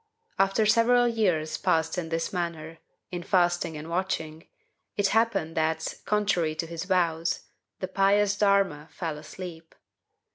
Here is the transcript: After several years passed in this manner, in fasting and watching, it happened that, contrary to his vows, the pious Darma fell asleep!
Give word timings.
After 0.39 0.65
several 0.65 1.07
years 1.07 1.59
passed 1.59 1.95
in 1.95 2.09
this 2.09 2.33
manner, 2.33 2.79
in 3.11 3.21
fasting 3.21 3.77
and 3.77 3.87
watching, 3.87 4.47
it 4.97 5.09
happened 5.09 5.55
that, 5.55 5.93
contrary 6.05 6.55
to 6.55 6.65
his 6.65 6.85
vows, 6.85 7.41
the 7.81 7.87
pious 7.87 8.35
Darma 8.35 8.89
fell 8.89 9.19
asleep! 9.19 9.75